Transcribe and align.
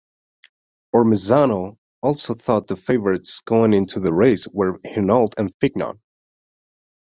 Ormezzano 0.95 1.77
also 2.01 2.33
thought 2.33 2.65
the 2.65 2.75
favorites 2.75 3.39
going 3.41 3.71
into 3.71 3.99
the 3.99 4.11
race 4.11 4.47
were 4.47 4.79
Hinault 4.79 5.35
and 5.37 5.53
Fignon. 5.59 5.99